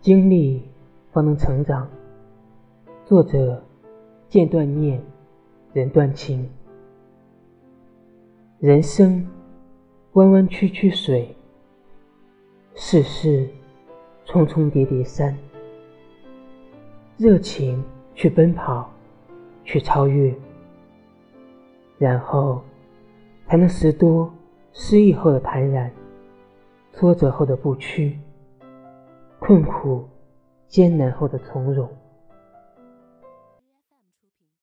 [0.00, 0.62] 经历
[1.10, 1.88] 方能成长。
[3.04, 3.60] 作者：
[4.28, 5.02] 剑断念，
[5.72, 6.48] 人断情。
[8.60, 9.26] 人生
[10.12, 11.34] 弯弯曲曲水，
[12.74, 13.48] 世事
[14.24, 15.36] 重重叠叠山。
[17.16, 17.82] 热情
[18.14, 18.88] 去奔跑，
[19.64, 20.32] 去超越，
[21.98, 22.62] 然后
[23.46, 24.32] 才能拾多
[24.72, 25.90] 失意后的坦然，
[26.92, 28.16] 挫折后的不屈。
[29.48, 30.06] 困苦、
[30.66, 31.88] 艰难后的从容。